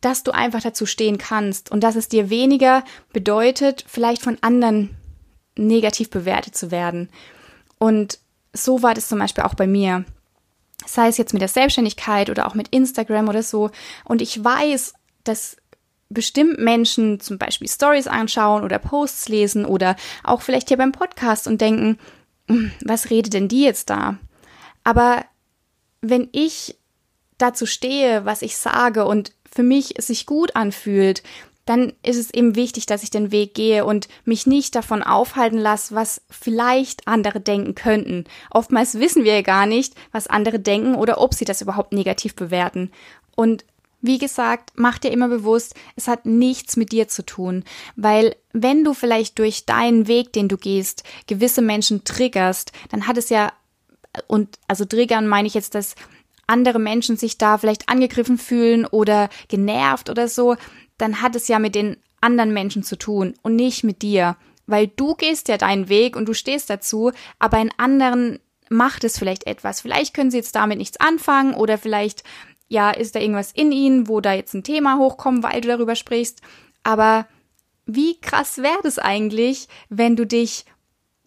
dass 0.01 0.25
du 0.25 0.33
einfach 0.33 0.63
dazu 0.63 0.87
stehen 0.87 1.19
kannst 1.19 1.71
und 1.71 1.85
dass 1.85 1.95
es 1.95 2.09
dir 2.09 2.31
weniger 2.31 2.83
bedeutet, 3.13 3.85
vielleicht 3.87 4.23
von 4.23 4.39
anderen 4.41 4.97
negativ 5.57 6.11
bewertet 6.11 6.57
zu 6.57 6.71
werden. 6.71 7.09
Und 7.79 8.19
so 8.53 8.83
war 8.83 8.95
das 8.95 9.09
zum 9.09 9.19
Beispiel 9.19 9.45
auch 9.45 9.55
bei 9.55 9.67
mir. 9.67 10.05
Sei 10.87 11.09
es 11.09 11.19
jetzt 11.19 11.33
mit 11.33 11.43
der 11.43 11.49
Selbstständigkeit 11.49 12.31
oder 12.31 12.47
auch 12.47 12.55
mit 12.55 12.69
Instagram 12.69 13.29
oder 13.29 13.43
so. 13.43 13.71
Und 14.05 14.23
ich 14.23 14.43
weiß, 14.43 14.95
dass 15.25 15.57
bestimmt 16.09 16.59
Menschen 16.59 17.21
zum 17.21 17.39
Beispiel 17.39 17.69
Stories 17.69 18.07
anschauen 18.07 18.65
oder 18.65 18.79
Posts 18.79 19.29
lesen 19.29 19.65
oder 19.65 19.97
auch 20.25 20.43
vielleicht 20.43 20.69
hier 20.69 20.77
beim 20.77 20.93
Podcast 20.93 21.47
und 21.47 21.61
denken, 21.61 21.99
hm, 22.49 22.73
was 22.85 23.11
redet 23.11 23.33
denn 23.33 23.49
die 23.49 23.63
jetzt 23.63 23.91
da? 23.91 24.19
Aber 24.83 25.25
wenn 26.01 26.29
ich 26.33 26.77
dazu 27.39 27.65
stehe, 27.65 28.25
was 28.25 28.43
ich 28.43 28.57
sage 28.57 29.07
und 29.07 29.33
für 29.51 29.63
mich 29.63 29.99
es 29.99 30.09
sich 30.09 30.27
gut 30.27 30.57
anfühlt, 30.57 31.23
dann 31.67 31.93
ist 32.03 32.17
es 32.17 32.33
eben 32.33 32.57
wichtig, 32.57 32.87
dass 32.87 33.03
ich 33.03 33.11
den 33.11 33.31
Weg 33.31 33.55
gehe 33.55 33.85
und 33.85 34.09
mich 34.25 34.47
nicht 34.47 34.75
davon 34.75 35.03
aufhalten 35.03 35.59
lasse, 35.59 35.95
was 35.95 36.23
vielleicht 36.29 37.07
andere 37.07 37.41
denken 37.41 37.75
könnten. 37.75 38.25
Oftmals 38.51 38.99
wissen 38.99 39.25
wir 39.25 39.35
ja 39.35 39.43
gar 39.43 39.67
nicht, 39.67 39.95
was 40.11 40.27
andere 40.27 40.59
denken 40.59 40.95
oder 40.95 41.21
ob 41.21 41.35
sie 41.35 41.45
das 41.45 41.63
überhaupt 41.63 41.93
negativ 41.93 42.35
bewerten. 42.35 42.91
Und 43.37 43.65
wie 44.03 44.19
gesagt, 44.19 44.73
mach 44.77 44.99
dir 44.99 45.11
immer 45.11 45.29
bewusst, 45.29 45.75
es 45.95 46.09
hat 46.09 46.25
nichts 46.25 46.77
mit 46.77 46.91
dir 46.91 47.09
zu 47.09 47.25
tun, 47.25 47.65
weil 47.97 48.35
wenn 48.53 48.83
du 48.83 48.95
vielleicht 48.95 49.39
durch 49.39 49.67
deinen 49.67 50.09
Weg, 50.09 50.33
den 50.33 50.49
du 50.49 50.57
gehst, 50.57 51.05
gewisse 51.27 51.61
Menschen 51.61 52.05
triggerst, 52.05 52.73
dann 52.91 53.07
hat 53.07 53.19
es 53.19 53.29
ja, 53.29 53.53
und 54.27 54.59
also 54.67 54.87
triggern 54.87 55.29
meine 55.29 55.47
ich 55.47 55.55
jetzt, 55.55 55.75
dass 55.75 55.95
andere 56.47 56.79
Menschen 56.79 57.17
sich 57.17 57.39
da 57.39 57.59
vielleicht 57.59 57.89
angegriffen 57.89 58.39
fühlen 58.39 58.87
oder 58.87 59.29
genervt 59.49 60.11
oder 60.11 60.29
so, 60.29 60.57
dann 61.01 61.23
hat 61.23 61.37
es 61.37 61.49
ja 61.49 61.59
mit 61.59 61.75
den 61.75 61.97
anderen 62.21 62.53
Menschen 62.53 62.83
zu 62.83 62.97
tun 62.97 63.35
und 63.43 63.57
nicht 63.57 63.85
mit 63.85 64.03
dir. 64.03 64.37
Weil 64.67 64.89
du 64.89 65.15
gehst 65.15 65.49
ja 65.49 65.57
deinen 65.57 65.89
Weg 65.89 66.15
und 66.17 66.27
du 66.27 66.35
stehst 66.35 66.71
dazu, 66.71 67.13
aber 67.39 67.59
in 67.59 67.73
anderen 67.77 68.39
macht 68.69 69.03
es 69.05 69.19
vielleicht 69.19 69.47
etwas. 69.47 69.81
Vielleicht 69.81 70.15
können 70.15 70.31
sie 70.31 70.37
jetzt 70.37 70.55
damit 70.55 70.79
nichts 70.79 71.01
anfangen 71.01 71.55
oder 71.55 71.77
vielleicht, 71.77 72.23
ja, 72.69 72.91
ist 72.91 73.15
da 73.15 73.21
irgendwas 73.21 73.53
in 73.53 73.73
ihnen, 73.73 74.09
wo 74.09 74.21
da 74.21 74.33
jetzt 74.33 74.55
ein 74.55 74.63
Thema 74.63 74.97
hochkommt, 74.97 75.43
weil 75.43 75.61
du 75.61 75.69
darüber 75.69 75.97
sprichst. 75.97 76.41
Aber 76.85 77.27
wie 77.87 78.21
krass 78.21 78.59
wäre 78.59 78.79
das 78.83 78.99
eigentlich, 78.99 79.67
wenn 79.89 80.15
du 80.15 80.25
dich 80.25 80.65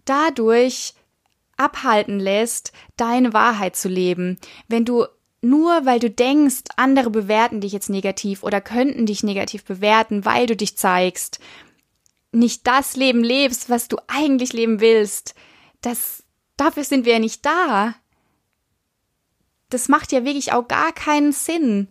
dadurch 0.06 0.94
abhalten 1.58 2.20
lässt, 2.20 2.72
deine 2.96 3.34
Wahrheit 3.34 3.76
zu 3.76 3.90
leben, 3.90 4.38
wenn 4.68 4.86
du 4.86 5.06
nur 5.44 5.86
weil 5.86 6.00
du 6.00 6.10
denkst, 6.10 6.64
andere 6.78 7.10
bewerten 7.10 7.60
dich 7.60 7.74
jetzt 7.74 7.90
negativ 7.90 8.44
oder 8.44 8.62
könnten 8.62 9.06
dich 9.06 9.24
negativ 9.24 9.66
bewerten, 9.66 10.24
weil 10.24 10.48
du 10.48 10.56
dich 10.56 10.78
zeigst, 10.78 11.40
nicht 12.32 12.66
das 12.66 12.96
Leben 12.96 13.24
lebst, 13.24 13.70
was 13.70 13.90
du 13.90 13.98
eigentlich 14.08 14.54
leben 14.54 14.80
willst, 14.80 15.36
das, 15.82 16.24
dafür 16.56 16.86
sind 16.86 17.06
wir 17.06 17.14
ja 17.14 17.20
nicht 17.20 17.46
da. 17.46 17.94
Das 19.70 19.90
macht 19.90 20.14
ja 20.14 20.24
wirklich 20.24 20.54
auch 20.54 20.68
gar 20.68 20.94
keinen 20.94 21.34
Sinn. 21.34 21.90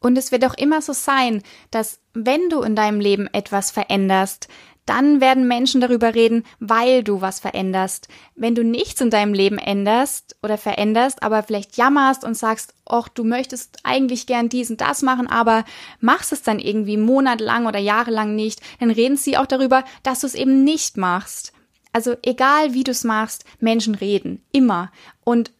Und 0.00 0.18
es 0.18 0.32
wird 0.32 0.44
auch 0.44 0.54
immer 0.54 0.82
so 0.82 0.92
sein, 0.92 1.42
dass 1.70 2.00
wenn 2.14 2.50
du 2.50 2.62
in 2.62 2.74
deinem 2.74 2.98
Leben 3.00 3.28
etwas 3.28 3.70
veränderst, 3.70 4.48
dann 4.88 5.20
werden 5.20 5.46
Menschen 5.46 5.80
darüber 5.80 6.14
reden, 6.14 6.44
weil 6.60 7.04
du 7.04 7.20
was 7.20 7.40
veränderst. 7.40 8.08
Wenn 8.34 8.54
du 8.54 8.64
nichts 8.64 9.00
in 9.00 9.10
deinem 9.10 9.34
Leben 9.34 9.58
änderst 9.58 10.36
oder 10.42 10.56
veränderst, 10.56 11.22
aber 11.22 11.42
vielleicht 11.42 11.76
jammerst 11.76 12.24
und 12.24 12.36
sagst, 12.36 12.74
ach, 12.86 13.08
du 13.08 13.24
möchtest 13.24 13.80
eigentlich 13.84 14.26
gern 14.26 14.48
dies 14.48 14.70
und 14.70 14.80
das 14.80 15.02
machen, 15.02 15.26
aber 15.26 15.64
machst 16.00 16.32
es 16.32 16.42
dann 16.42 16.58
irgendwie 16.58 16.96
monatelang 16.96 17.66
oder 17.66 17.78
jahrelang 17.78 18.34
nicht, 18.34 18.60
dann 18.80 18.90
reden 18.90 19.16
sie 19.16 19.36
auch 19.36 19.46
darüber, 19.46 19.84
dass 20.02 20.20
du 20.20 20.26
es 20.26 20.34
eben 20.34 20.64
nicht 20.64 20.96
machst. 20.96 21.52
Also 21.92 22.14
egal 22.22 22.72
wie 22.72 22.84
du 22.84 22.92
es 22.92 23.04
machst, 23.04 23.44
Menschen 23.60 23.94
reden. 23.94 24.42
Immer. 24.52 24.90
Und 25.24 25.52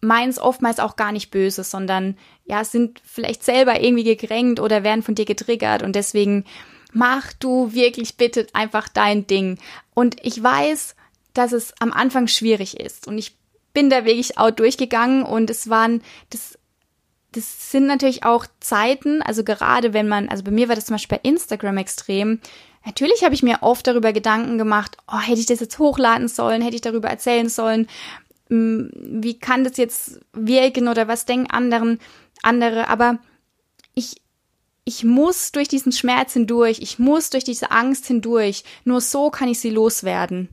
meins 0.00 0.38
oftmals 0.38 0.80
auch 0.80 0.96
gar 0.96 1.12
nicht 1.12 1.30
böse, 1.30 1.64
sondern 1.64 2.16
ja, 2.44 2.64
sind 2.64 3.00
vielleicht 3.04 3.44
selber 3.44 3.80
irgendwie 3.80 4.04
gekränkt 4.04 4.60
oder 4.60 4.84
werden 4.84 5.02
von 5.02 5.14
dir 5.14 5.26
getriggert 5.26 5.82
und 5.82 5.94
deswegen 5.94 6.44
mach 6.92 7.32
du 7.34 7.72
wirklich 7.72 8.16
bitte 8.16 8.46
einfach 8.52 8.88
dein 8.88 9.26
Ding. 9.26 9.58
Und 9.94 10.16
ich 10.22 10.42
weiß, 10.42 10.96
dass 11.34 11.52
es 11.52 11.74
am 11.80 11.92
Anfang 11.92 12.26
schwierig 12.26 12.78
ist. 12.78 13.06
Und 13.06 13.18
ich 13.18 13.36
bin 13.72 13.90
da 13.90 14.04
wirklich 14.04 14.38
auch 14.38 14.50
durchgegangen 14.50 15.22
und 15.22 15.48
es 15.50 15.68
waren, 15.70 16.02
das, 16.30 16.58
das 17.32 17.70
sind 17.70 17.86
natürlich 17.86 18.24
auch 18.24 18.46
Zeiten, 18.58 19.22
also 19.22 19.44
gerade 19.44 19.92
wenn 19.92 20.08
man, 20.08 20.28
also 20.28 20.42
bei 20.42 20.50
mir 20.50 20.68
war 20.68 20.74
das 20.74 20.86
zum 20.86 20.94
Beispiel 20.94 21.18
bei 21.18 21.28
Instagram 21.28 21.76
extrem. 21.76 22.40
Natürlich 22.84 23.22
habe 23.22 23.34
ich 23.34 23.42
mir 23.42 23.58
oft 23.60 23.86
darüber 23.86 24.12
Gedanken 24.12 24.58
gemacht, 24.58 24.96
oh, 25.06 25.20
hätte 25.20 25.40
ich 25.40 25.46
das 25.46 25.60
jetzt 25.60 25.78
hochladen 25.78 26.28
sollen, 26.28 26.62
hätte 26.62 26.76
ich 26.76 26.82
darüber 26.82 27.08
erzählen 27.08 27.48
sollen, 27.48 27.86
hm, 28.48 28.90
wie 28.94 29.38
kann 29.38 29.64
das 29.64 29.76
jetzt 29.76 30.20
wirken 30.32 30.88
oder 30.88 31.06
was 31.06 31.26
denken 31.26 31.50
anderen, 31.50 32.00
andere, 32.42 32.88
aber 32.88 33.18
ich, 33.94 34.16
ich 34.84 35.04
muss 35.04 35.52
durch 35.52 35.68
diesen 35.68 35.92
Schmerz 35.92 36.32
hindurch, 36.32 36.78
ich 36.80 36.98
muss 36.98 37.30
durch 37.30 37.44
diese 37.44 37.70
Angst 37.70 38.06
hindurch. 38.06 38.64
Nur 38.84 39.00
so 39.00 39.30
kann 39.30 39.48
ich 39.48 39.60
sie 39.60 39.70
loswerden. 39.70 40.48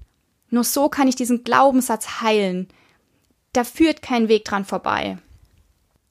Nur 0.49 0.63
so 0.63 0.89
kann 0.89 1.07
ich 1.07 1.15
diesen 1.15 1.43
Glaubenssatz 1.43 2.21
heilen. 2.21 2.67
Da 3.53 3.63
führt 3.63 4.01
kein 4.01 4.27
Weg 4.27 4.45
dran 4.45 4.65
vorbei. 4.65 5.17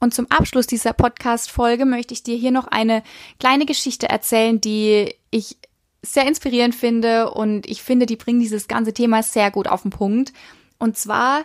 Und 0.00 0.14
zum 0.14 0.30
Abschluss 0.30 0.66
dieser 0.66 0.92
Podcast-Folge 0.92 1.86
möchte 1.86 2.12
ich 2.12 2.22
dir 2.22 2.36
hier 2.36 2.50
noch 2.50 2.66
eine 2.66 3.02
kleine 3.40 3.64
Geschichte 3.64 4.08
erzählen, 4.08 4.60
die 4.60 5.14
ich 5.30 5.56
sehr 6.02 6.26
inspirierend 6.26 6.74
finde 6.74 7.30
und 7.30 7.66
ich 7.66 7.82
finde, 7.82 8.06
die 8.06 8.16
bringt 8.16 8.42
dieses 8.42 8.68
ganze 8.68 8.92
Thema 8.92 9.22
sehr 9.22 9.50
gut 9.50 9.68
auf 9.68 9.82
den 9.82 9.90
Punkt. 9.90 10.32
Und 10.78 10.96
zwar, 10.96 11.44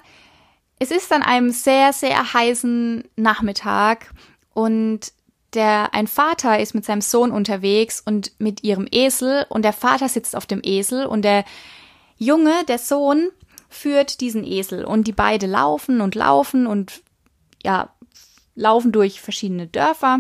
es 0.80 0.92
ist 0.92 1.12
an 1.12 1.24
einem 1.24 1.52
sehr, 1.52 1.94
sehr 1.94 2.34
heißen 2.34 3.04
Nachmittag 3.16 4.14
und 4.54 5.14
der 5.54 5.94
ein 5.94 6.08
Vater 6.08 6.60
ist 6.60 6.74
mit 6.74 6.86
seinem 6.86 7.02
Sohn 7.02 7.32
unterwegs 7.32 8.02
und 8.06 8.32
mit 8.40 8.64
ihrem 8.64 8.88
Esel 8.90 9.46
und 9.50 9.64
der 9.64 9.74
Vater 9.74 10.08
sitzt 10.10 10.36
auf 10.36 10.46
dem 10.46 10.62
Esel 10.64 11.06
und 11.06 11.24
der 11.24 11.44
Junge, 12.18 12.64
der 12.68 12.78
Sohn, 12.78 13.30
führt 13.70 14.22
diesen 14.22 14.44
Esel 14.44 14.84
und 14.86 15.08
die 15.08 15.14
beide 15.14 15.48
laufen 15.48 16.02
und 16.02 16.16
laufen 16.16 16.68
und 16.68 17.02
ja, 17.64 17.90
laufen 18.56 18.92
durch 18.92 19.22
verschiedene 19.22 19.68
Dörfer. 19.68 20.20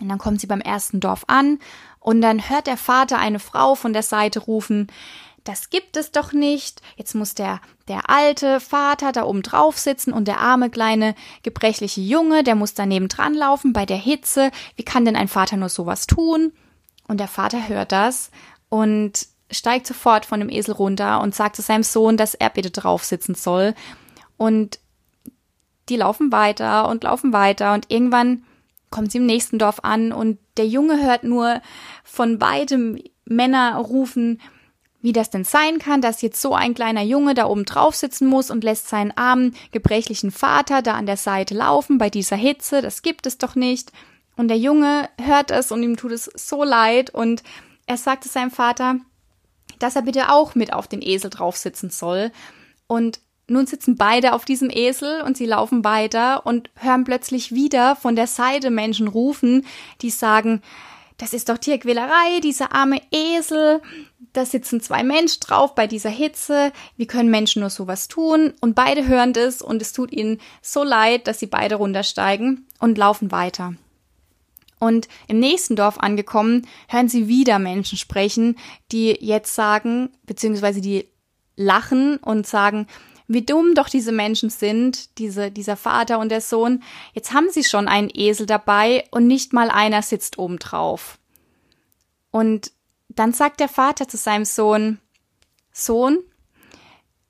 Und 0.00 0.08
dann 0.08 0.18
kommen 0.18 0.38
sie 0.38 0.46
beim 0.46 0.60
ersten 0.60 1.00
Dorf 1.00 1.24
an 1.28 1.58
und 2.00 2.20
dann 2.20 2.50
hört 2.50 2.66
der 2.66 2.76
Vater 2.76 3.18
eine 3.18 3.38
Frau 3.38 3.74
von 3.74 3.92
der 3.92 4.02
Seite 4.02 4.40
rufen, 4.40 4.88
das 5.48 5.70
gibt 5.70 5.96
es 5.96 6.10
doch 6.10 6.32
nicht. 6.32 6.82
Jetzt 6.96 7.14
muss 7.14 7.34
der, 7.34 7.60
der 7.88 8.10
alte 8.10 8.60
Vater 8.60 9.12
da 9.12 9.24
oben 9.24 9.42
drauf 9.42 9.78
sitzen 9.78 10.12
und 10.12 10.26
der 10.26 10.40
arme 10.40 10.70
kleine 10.70 11.14
gebrechliche 11.42 12.00
Junge, 12.00 12.42
der 12.42 12.54
muss 12.54 12.74
daneben 12.74 13.08
dran 13.08 13.34
laufen 13.34 13.72
bei 13.72 13.86
der 13.86 13.96
Hitze. 13.96 14.50
Wie 14.74 14.82
kann 14.82 15.04
denn 15.04 15.16
ein 15.16 15.28
Vater 15.28 15.56
nur 15.56 15.68
sowas 15.68 16.06
tun? 16.06 16.52
Und 17.08 17.20
der 17.20 17.28
Vater 17.28 17.68
hört 17.68 17.92
das 17.92 18.30
und 18.68 19.26
steigt 19.50 19.86
sofort 19.86 20.26
von 20.26 20.40
dem 20.40 20.48
Esel 20.48 20.74
runter 20.74 21.20
und 21.20 21.34
sagt 21.34 21.56
zu 21.56 21.62
seinem 21.62 21.84
Sohn, 21.84 22.16
dass 22.16 22.34
er 22.34 22.50
bitte 22.50 22.70
drauf 22.70 23.04
sitzen 23.04 23.36
soll. 23.36 23.74
Und 24.36 24.80
die 25.88 25.96
laufen 25.96 26.32
weiter 26.32 26.88
und 26.88 27.04
laufen 27.04 27.32
weiter 27.32 27.72
und 27.72 27.90
irgendwann 27.90 28.44
kommt 28.90 29.12
sie 29.12 29.18
im 29.18 29.26
nächsten 29.26 29.58
Dorf 29.58 29.80
an 29.82 30.12
und 30.12 30.38
der 30.56 30.66
Junge 30.66 31.04
hört 31.04 31.22
nur 31.22 31.60
von 32.02 32.38
beidem 32.38 32.98
Männer 33.24 33.76
rufen, 33.76 34.40
wie 35.06 35.12
das 35.12 35.30
denn 35.30 35.44
sein 35.44 35.78
kann, 35.78 36.00
dass 36.00 36.20
jetzt 36.20 36.42
so 36.42 36.52
ein 36.52 36.74
kleiner 36.74 37.04
Junge 37.04 37.34
da 37.34 37.46
oben 37.46 37.64
drauf 37.64 37.94
sitzen 37.94 38.26
muss 38.26 38.50
und 38.50 38.64
lässt 38.64 38.88
seinen 38.88 39.16
armen, 39.16 39.54
gebrechlichen 39.70 40.32
Vater 40.32 40.82
da 40.82 40.94
an 40.94 41.06
der 41.06 41.16
Seite 41.16 41.54
laufen 41.54 41.96
bei 41.96 42.10
dieser 42.10 42.34
Hitze, 42.34 42.82
das 42.82 43.02
gibt 43.02 43.24
es 43.24 43.38
doch 43.38 43.54
nicht. 43.54 43.92
Und 44.36 44.48
der 44.48 44.58
Junge 44.58 45.08
hört 45.22 45.52
es 45.52 45.70
und 45.70 45.84
ihm 45.84 45.96
tut 45.96 46.10
es 46.10 46.24
so 46.34 46.64
leid 46.64 47.10
und 47.10 47.44
er 47.86 47.98
sagte 47.98 48.28
seinem 48.28 48.50
Vater, 48.50 48.96
dass 49.78 49.94
er 49.94 50.02
bitte 50.02 50.32
auch 50.32 50.56
mit 50.56 50.72
auf 50.72 50.88
den 50.88 51.02
Esel 51.02 51.30
drauf 51.30 51.56
sitzen 51.56 51.90
soll. 51.90 52.32
Und 52.88 53.20
nun 53.46 53.68
sitzen 53.68 53.94
beide 53.94 54.32
auf 54.32 54.44
diesem 54.44 54.70
Esel 54.70 55.22
und 55.22 55.36
sie 55.36 55.46
laufen 55.46 55.84
weiter 55.84 56.44
und 56.46 56.68
hören 56.74 57.04
plötzlich 57.04 57.54
wieder 57.54 57.94
von 57.94 58.16
der 58.16 58.26
Seite 58.26 58.72
Menschen 58.72 59.06
rufen, 59.06 59.64
die 60.02 60.10
sagen, 60.10 60.62
das 61.18 61.32
ist 61.32 61.48
doch 61.48 61.58
Tierquälerei, 61.58 62.40
dieser 62.42 62.74
arme 62.74 63.00
Esel, 63.10 63.80
da 64.36 64.44
sitzen 64.44 64.80
zwei 64.80 65.02
Menschen 65.02 65.40
drauf 65.40 65.74
bei 65.74 65.86
dieser 65.86 66.10
Hitze, 66.10 66.72
wie 66.96 67.06
können 67.06 67.30
Menschen 67.30 67.60
nur 67.60 67.70
sowas 67.70 68.08
tun? 68.08 68.52
Und 68.60 68.74
beide 68.74 69.06
hören 69.06 69.32
das 69.32 69.62
und 69.62 69.80
es 69.80 69.92
tut 69.92 70.12
ihnen 70.12 70.40
so 70.62 70.84
leid, 70.84 71.26
dass 71.26 71.38
sie 71.38 71.46
beide 71.46 71.76
runtersteigen 71.76 72.66
und 72.78 72.98
laufen 72.98 73.30
weiter. 73.30 73.74
Und 74.78 75.08
im 75.26 75.38
nächsten 75.38 75.74
Dorf 75.74 75.98
angekommen, 75.98 76.66
hören 76.88 77.08
sie 77.08 77.28
wieder 77.28 77.58
Menschen 77.58 77.96
sprechen, 77.96 78.56
die 78.92 79.16
jetzt 79.20 79.54
sagen, 79.54 80.10
beziehungsweise 80.24 80.82
die 80.82 81.08
lachen 81.56 82.18
und 82.18 82.46
sagen, 82.46 82.86
wie 83.28 83.42
dumm 83.42 83.74
doch 83.74 83.88
diese 83.88 84.12
Menschen 84.12 84.50
sind, 84.50 85.18
diese, 85.18 85.50
dieser 85.50 85.76
Vater 85.76 86.18
und 86.18 86.28
der 86.28 86.42
Sohn. 86.42 86.82
Jetzt 87.14 87.32
haben 87.32 87.48
sie 87.50 87.64
schon 87.64 87.88
einen 87.88 88.10
Esel 88.12 88.46
dabei 88.46 89.04
und 89.10 89.26
nicht 89.26 89.52
mal 89.52 89.70
einer 89.70 90.02
sitzt 90.02 90.38
oben 90.38 90.58
drauf. 90.58 91.18
Und 92.30 92.70
dann 93.16 93.32
sagt 93.32 93.60
der 93.60 93.68
Vater 93.68 94.06
zu 94.06 94.16
seinem 94.16 94.44
Sohn, 94.44 94.98
Sohn, 95.72 96.18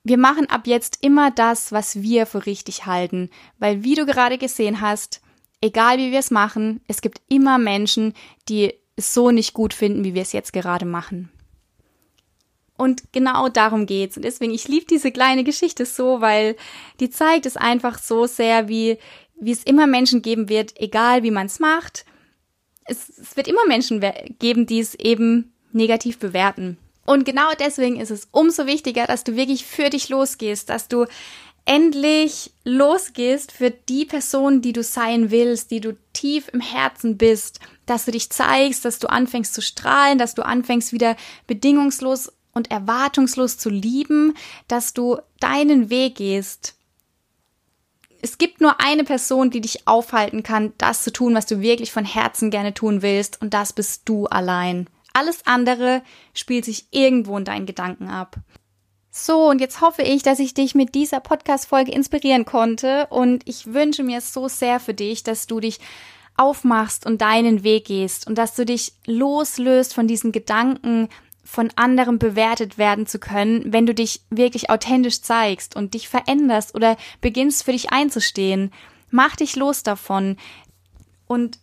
wir 0.03 0.17
machen 0.17 0.49
ab 0.49 0.67
jetzt 0.67 0.99
immer 1.01 1.31
das, 1.31 1.71
was 1.71 2.01
wir 2.01 2.25
für 2.25 2.45
richtig 2.45 2.85
halten, 2.85 3.29
weil 3.57 3.83
wie 3.83 3.95
du 3.95 4.05
gerade 4.05 4.37
gesehen 4.37 4.79
hast, 4.79 5.21
egal 5.59 5.97
wie 5.97 6.11
wir 6.11 6.19
es 6.19 6.31
machen, 6.31 6.81
es 6.87 7.01
gibt 7.01 7.21
immer 7.27 7.57
Menschen, 7.57 8.13
die 8.47 8.73
es 8.95 9.13
so 9.13 9.31
nicht 9.31 9.53
gut 9.53 9.73
finden, 9.73 10.03
wie 10.03 10.13
wir 10.13 10.21
es 10.21 10.31
jetzt 10.31 10.53
gerade 10.53 10.85
machen. 10.85 11.29
Und 12.77 13.11
genau 13.11 13.49
darum 13.49 13.85
geht's. 13.85 14.17
Und 14.17 14.23
deswegen, 14.23 14.53
ich 14.53 14.67
liebe 14.67 14.85
diese 14.85 15.11
kleine 15.11 15.43
Geschichte 15.43 15.85
so, 15.85 16.21
weil 16.21 16.55
die 16.99 17.09
zeigt 17.09 17.45
es 17.45 17.57
einfach 17.57 17.97
so 17.97 18.27
sehr, 18.27 18.69
wie, 18.69 18.97
wie 19.39 19.51
es 19.51 19.63
immer 19.63 19.87
Menschen 19.87 20.21
geben 20.21 20.47
wird, 20.47 20.79
egal 20.79 21.23
wie 21.23 21.31
man 21.31 21.47
es 21.47 21.59
macht. 21.59 22.05
Es, 22.85 23.09
es 23.09 23.35
wird 23.35 23.47
immer 23.47 23.65
Menschen 23.67 24.05
geben, 24.39 24.67
die 24.67 24.79
es 24.79 24.93
eben 24.95 25.53
negativ 25.71 26.19
bewerten. 26.19 26.77
Und 27.05 27.25
genau 27.25 27.49
deswegen 27.59 27.99
ist 27.99 28.11
es 28.11 28.27
umso 28.31 28.65
wichtiger, 28.65 29.05
dass 29.07 29.23
du 29.23 29.35
wirklich 29.35 29.65
für 29.65 29.89
dich 29.89 30.09
losgehst, 30.09 30.69
dass 30.69 30.87
du 30.87 31.05
endlich 31.67 32.51
losgehst 32.63 33.51
für 33.51 33.71
die 33.71 34.05
Person, 34.05 34.61
die 34.61 34.73
du 34.73 34.83
sein 34.83 35.31
willst, 35.31 35.69
die 35.71 35.81
du 35.81 35.97
tief 36.13 36.49
im 36.53 36.61
Herzen 36.61 37.17
bist, 37.17 37.59
dass 37.85 38.05
du 38.05 38.11
dich 38.11 38.29
zeigst, 38.29 38.85
dass 38.85 38.99
du 38.99 39.07
anfängst 39.07 39.53
zu 39.53 39.61
strahlen, 39.61 40.17
dass 40.17 40.33
du 40.33 40.45
anfängst 40.45 40.93
wieder 40.93 41.15
bedingungslos 41.45 42.31
und 42.53 42.71
erwartungslos 42.71 43.57
zu 43.57 43.69
lieben, 43.69 44.33
dass 44.67 44.93
du 44.93 45.17
deinen 45.39 45.89
Weg 45.89 46.15
gehst. 46.15 46.75
Es 48.21 48.37
gibt 48.37 48.61
nur 48.61 48.81
eine 48.81 49.03
Person, 49.03 49.51
die 49.51 49.61
dich 49.61 49.87
aufhalten 49.87 50.43
kann, 50.43 50.73
das 50.77 51.03
zu 51.03 51.13
tun, 51.13 51.35
was 51.35 51.45
du 51.45 51.61
wirklich 51.61 51.91
von 51.91 52.05
Herzen 52.05 52.49
gerne 52.49 52.73
tun 52.73 53.01
willst, 53.01 53.41
und 53.41 53.53
das 53.53 53.73
bist 53.73 54.03
du 54.05 54.25
allein. 54.25 54.89
Alles 55.17 55.47
andere 55.47 56.03
spielt 56.35 56.63
sich 56.63 56.89
irgendwo 56.91 57.39
in 57.39 57.43
deinen 57.43 57.65
Gedanken 57.65 58.07
ab. 58.07 58.35
So, 59.09 59.49
und 59.49 59.59
jetzt 59.59 59.81
hoffe 59.81 60.03
ich, 60.03 60.21
dass 60.21 60.37
ich 60.37 60.53
dich 60.53 60.75
mit 60.75 60.93
dieser 60.93 61.21
Podcast-Folge 61.21 61.91
inspirieren 61.91 62.45
konnte 62.45 63.07
und 63.07 63.41
ich 63.49 63.73
wünsche 63.73 64.03
mir 64.03 64.21
so 64.21 64.47
sehr 64.47 64.79
für 64.79 64.93
dich, 64.93 65.23
dass 65.23 65.47
du 65.47 65.59
dich 65.59 65.79
aufmachst 66.35 67.07
und 67.07 67.19
deinen 67.19 67.63
Weg 67.63 67.85
gehst 67.85 68.27
und 68.27 68.37
dass 68.37 68.53
du 68.53 68.63
dich 68.63 68.93
loslöst 69.07 69.95
von 69.95 70.07
diesen 70.07 70.31
Gedanken, 70.31 71.09
von 71.43 71.71
anderen 71.75 72.19
bewertet 72.19 72.77
werden 72.77 73.07
zu 73.07 73.17
können, 73.17 73.73
wenn 73.73 73.87
du 73.87 73.95
dich 73.95 74.21
wirklich 74.29 74.69
authentisch 74.69 75.23
zeigst 75.23 75.75
und 75.75 75.95
dich 75.95 76.09
veränderst 76.09 76.75
oder 76.75 76.95
beginnst 77.21 77.63
für 77.63 77.71
dich 77.71 77.91
einzustehen. 77.91 78.71
Mach 79.09 79.35
dich 79.35 79.55
los 79.55 79.81
davon. 79.81 80.37
Und 81.25 81.57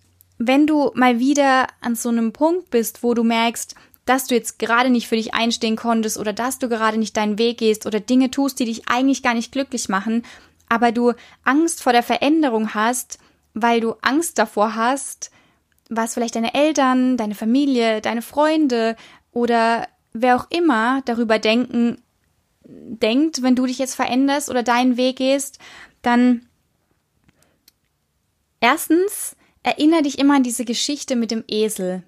wenn 0.46 0.66
du 0.66 0.90
mal 0.94 1.18
wieder 1.18 1.68
an 1.80 1.94
so 1.94 2.08
einem 2.08 2.32
Punkt 2.32 2.70
bist, 2.70 3.02
wo 3.02 3.14
du 3.14 3.22
merkst, 3.22 3.74
dass 4.04 4.26
du 4.26 4.34
jetzt 4.34 4.58
gerade 4.58 4.90
nicht 4.90 5.08
für 5.08 5.16
dich 5.16 5.32
einstehen 5.32 5.76
konntest 5.76 6.18
oder 6.18 6.32
dass 6.32 6.58
du 6.58 6.68
gerade 6.68 6.98
nicht 6.98 7.16
deinen 7.16 7.38
Weg 7.38 7.58
gehst 7.58 7.86
oder 7.86 8.00
Dinge 8.00 8.30
tust, 8.30 8.58
die 8.58 8.66
dich 8.66 8.88
eigentlich 8.88 9.22
gar 9.22 9.34
nicht 9.34 9.52
glücklich 9.52 9.88
machen, 9.88 10.22
aber 10.68 10.92
du 10.92 11.12
Angst 11.44 11.82
vor 11.82 11.92
der 11.92 12.02
Veränderung 12.02 12.74
hast, 12.74 13.18
weil 13.54 13.80
du 13.80 13.94
Angst 14.02 14.38
davor 14.38 14.74
hast, 14.74 15.30
was 15.88 16.14
vielleicht 16.14 16.34
deine 16.34 16.54
Eltern, 16.54 17.16
deine 17.16 17.34
Familie, 17.34 18.00
deine 18.00 18.22
Freunde 18.22 18.96
oder 19.32 19.88
wer 20.12 20.36
auch 20.36 20.50
immer 20.50 21.00
darüber 21.04 21.38
denken, 21.38 22.02
denkt, 22.64 23.42
wenn 23.42 23.54
du 23.54 23.66
dich 23.66 23.78
jetzt 23.78 23.94
veränderst 23.94 24.50
oder 24.50 24.62
deinen 24.62 24.96
Weg 24.96 25.16
gehst, 25.16 25.58
dann 26.02 26.46
erstens 28.60 29.36
erinnere 29.64 30.02
dich 30.02 30.18
immer 30.20 30.36
an 30.36 30.44
diese 30.44 30.64
Geschichte 30.64 31.16
mit 31.16 31.32
dem 31.32 31.42
Esel. 31.48 32.04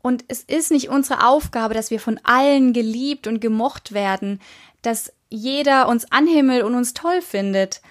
Und 0.00 0.24
es 0.28 0.42
ist 0.42 0.70
nicht 0.70 0.88
unsere 0.88 1.26
Aufgabe, 1.26 1.74
dass 1.74 1.90
wir 1.90 2.00
von 2.00 2.18
allen 2.24 2.72
geliebt 2.72 3.26
und 3.26 3.40
gemocht 3.40 3.92
werden, 3.92 4.40
dass 4.80 5.12
jeder 5.28 5.88
uns 5.88 6.10
anhimmelt 6.10 6.64
und 6.64 6.74
uns 6.74 6.94
toll 6.94 7.20
findet. 7.20 7.82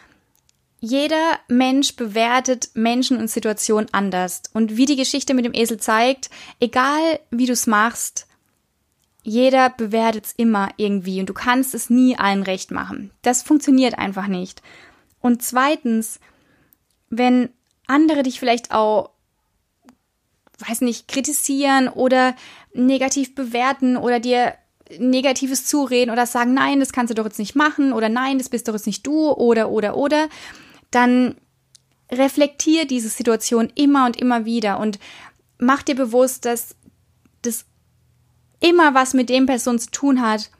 Jeder 0.79 1.39
Mensch 1.47 1.95
bewertet 1.95 2.71
Menschen 2.73 3.17
und 3.17 3.29
Situationen 3.29 3.93
anders. 3.93 4.41
Und 4.53 4.77
wie 4.77 4.85
die 4.85 4.95
Geschichte 4.95 5.33
mit 5.33 5.45
dem 5.45 5.53
Esel 5.53 5.77
zeigt, 5.77 6.29
egal 6.59 7.19
wie 7.29 7.45
du 7.45 7.53
es 7.53 7.67
machst, 7.67 8.27
jeder 9.23 9.69
bewertet 9.69 10.25
es 10.25 10.33
immer 10.33 10.69
irgendwie 10.77 11.19
und 11.19 11.27
du 11.27 11.33
kannst 11.33 11.75
es 11.75 11.89
nie 11.89 12.17
allen 12.17 12.43
recht 12.43 12.71
machen. 12.71 13.11
Das 13.21 13.43
funktioniert 13.43 13.97
einfach 13.97 14.27
nicht. 14.27 14.63
Und 15.19 15.43
zweitens, 15.43 16.19
wenn 17.09 17.49
andere 17.91 18.23
dich 18.23 18.39
vielleicht 18.39 18.71
auch, 18.71 19.11
weiß 20.67 20.81
nicht, 20.81 21.07
kritisieren 21.07 21.89
oder 21.89 22.35
negativ 22.73 23.35
bewerten 23.35 23.97
oder 23.97 24.19
dir 24.19 24.55
Negatives 24.97 25.65
zureden 25.65 26.11
oder 26.11 26.25
sagen, 26.25 26.53
nein, 26.53 26.79
das 26.79 26.91
kannst 26.91 27.11
du 27.11 27.15
doch 27.15 27.25
jetzt 27.25 27.39
nicht 27.39 27.55
machen 27.55 27.93
oder 27.93 28.09
nein, 28.09 28.37
das 28.37 28.49
bist 28.49 28.67
doch 28.67 28.73
jetzt 28.73 28.87
nicht 28.87 29.05
du 29.05 29.31
oder 29.31 29.69
oder 29.69 29.95
oder, 29.95 30.29
dann 30.89 31.35
reflektier 32.11 32.85
diese 32.85 33.09
Situation 33.09 33.71
immer 33.75 34.05
und 34.05 34.19
immer 34.19 34.43
wieder 34.45 34.79
und 34.79 34.99
mach 35.57 35.81
dir 35.83 35.95
bewusst, 35.95 36.45
dass 36.45 36.75
das 37.41 37.65
immer 38.59 38.93
was 38.93 39.13
mit 39.13 39.29
dem 39.29 39.45
Person 39.45 39.79
zu 39.79 39.91
tun 39.91 40.21
hat, 40.21 40.51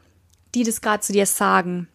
die 0.55 0.63
das 0.63 0.81
gerade 0.81 1.01
zu 1.01 1.13
dir 1.13 1.25
sagen. 1.25 1.88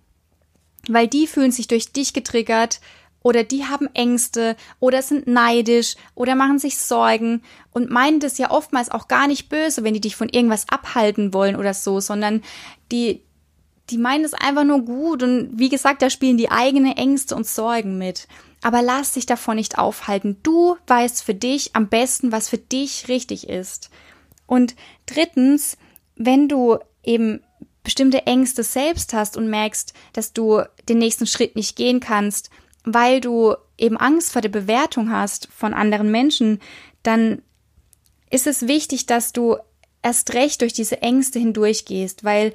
Weil 0.89 1.09
die 1.09 1.27
fühlen 1.27 1.53
sich 1.53 1.69
durch 1.69 1.93
dich 1.93 2.13
getriggert 2.13 2.81
oder 3.27 3.43
die 3.43 3.65
haben 3.65 3.89
Ängste 3.93 4.55
oder 4.79 5.03
sind 5.03 5.27
neidisch 5.27 5.97
oder 6.15 6.37
machen 6.37 6.61
sich 6.61 6.79
Sorgen 6.79 7.43
und 7.73 7.91
meinen 7.91 8.21
das 8.21 8.39
ja 8.39 8.53
oftmals 8.53 8.89
auch 8.89 9.09
gar 9.09 9.27
nicht 9.27 9.49
böse, 9.49 9.83
wenn 9.83 9.95
die 9.95 10.01
dich 10.01 10.15
von 10.15 10.29
irgendwas 10.29 10.69
abhalten 10.69 11.35
wollen 11.35 11.57
oder 11.57 11.75
so, 11.75 11.99
sondern 11.99 12.45
die, 12.93 13.25
die 13.91 13.99
meinen 13.99 14.25
es 14.25 14.33
einfach 14.33 14.63
nur 14.63 14.83
gut 14.83 15.25
und 15.25 15.51
wie 15.59 15.69
gesagt, 15.69 16.03
da 16.03 16.09
spielen 16.09 16.37
die 16.37 16.53
eigenen 16.53 16.97
Ängste 16.97 17.35
und 17.35 17.49
Sorgen 17.49 17.99
mit. 17.99 18.29
Aber 18.63 18.81
lass 18.81 19.15
dich 19.15 19.27
davon 19.27 19.57
nicht 19.57 19.77
aufhalten. 19.77 20.37
Du 20.45 20.77
weißt 20.87 21.25
für 21.25 21.35
dich 21.35 21.75
am 21.75 21.89
besten, 21.89 22.31
was 22.31 22.49
für 22.49 22.59
dich 22.59 23.09
richtig 23.09 23.49
ist. 23.49 23.91
Und 24.47 24.77
drittens, 25.07 25.77
wenn 26.15 26.47
du 26.47 26.79
eben 27.03 27.41
bestimmte 27.83 28.25
Ängste 28.29 28.63
selbst 28.63 29.15
hast 29.15 29.37
und 29.37 29.51
merkst, 29.51 29.95
dass 30.13 30.33
du 30.33 30.63
den 30.89 30.99
nächsten 30.99 31.27
Schritt 31.27 31.57
nicht 31.57 31.75
gehen 31.75 31.99
kannst, 31.99 32.51
weil 32.87 33.21
du 33.21 33.55
eben 33.77 33.99
Angst 33.99 34.33
vor 34.33 34.41
der 34.41 34.49
Bewertung 34.49 35.11
hast 35.11 35.49
von 35.55 35.75
anderen 35.75 36.11
Menschen, 36.11 36.61
dann 37.03 37.43
ist 38.31 38.47
es 38.47 38.67
wichtig, 38.67 39.05
dass 39.07 39.33
du 39.33 39.57
erst 40.03 40.33
recht 40.35 40.63
durch 40.63 40.73
diese 40.73 41.03
Ängste 41.03 41.39
hindurchgehst, 41.39 42.25
weil 42.25 42.55